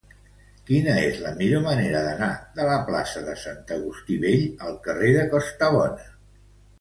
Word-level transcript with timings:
Quina 0.67 0.93
és 1.09 1.17
la 1.25 1.33
millor 1.41 1.59
manera 1.65 1.99
d'anar 2.07 2.29
de 2.59 2.65
la 2.69 2.77
plaça 2.87 3.21
de 3.27 3.35
Sant 3.41 3.59
Agustí 3.75 4.17
Vell 4.23 4.47
al 4.69 4.79
carrer 4.89 5.11
de 5.19 5.27
Costabona? 5.35 6.09